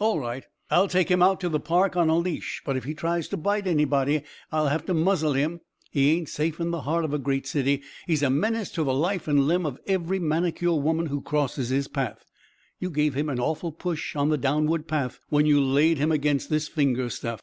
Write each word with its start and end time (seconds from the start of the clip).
"All 0.00 0.18
right! 0.18 0.44
I'll 0.72 0.88
take 0.88 1.08
him 1.08 1.22
out 1.22 1.44
in 1.44 1.52
the 1.52 1.60
park 1.60 1.94
on 1.94 2.08
a 2.08 2.18
leash, 2.18 2.62
but 2.64 2.76
if 2.76 2.82
he 2.82 2.94
tries 2.94 3.28
to 3.28 3.36
bite 3.36 3.68
anybody 3.68 4.22
I'll 4.50 4.66
have 4.66 4.84
to 4.86 4.92
muzzle 4.92 5.34
him. 5.34 5.60
He 5.92 6.10
ain't 6.16 6.28
safe 6.28 6.58
in 6.58 6.72
the 6.72 6.80
heart 6.80 7.04
of 7.04 7.14
a 7.14 7.18
great 7.20 7.46
city; 7.46 7.82
he's 8.04 8.24
a 8.24 8.28
menace 8.28 8.72
to 8.72 8.82
the 8.82 8.92
life 8.92 9.28
and 9.28 9.46
limb 9.46 9.64
of 9.64 9.78
every 9.86 10.18
manicure 10.18 10.74
woman 10.74 11.06
who 11.06 11.20
crosses 11.20 11.68
his 11.68 11.86
path. 11.86 12.24
You 12.80 12.90
gave 12.90 13.14
him 13.14 13.28
an 13.28 13.38
awful 13.38 13.70
push 13.70 14.16
on 14.16 14.30
the 14.30 14.36
downward 14.36 14.88
path 14.88 15.20
when 15.28 15.46
you 15.46 15.60
laid 15.62 15.98
him 15.98 16.10
against 16.10 16.50
this 16.50 16.66
finger 16.66 17.08
stuff." 17.08 17.40